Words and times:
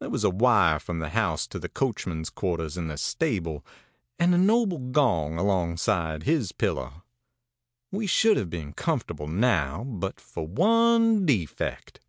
There 0.00 0.10
was 0.10 0.24
a 0.24 0.30
wire 0.30 0.80
from 0.80 0.98
the 0.98 1.10
house 1.10 1.46
to 1.46 1.56
the 1.60 1.68
coachman's 1.68 2.30
quarters 2.30 2.76
in 2.76 2.88
the 2.88 2.98
stable, 2.98 3.64
and 4.18 4.34
a 4.34 4.36
noble 4.36 4.78
gong 4.90 5.38
alongside 5.38 6.24
his 6.24 6.50
pillow. 6.50 7.04
ãWe 7.94 8.08
should 8.08 8.38
have 8.38 8.50
been 8.50 8.72
comfortable 8.72 9.28
now 9.28 9.84
but 9.84 10.18
for 10.18 10.44
one 10.48 11.24
defect. 11.24 12.00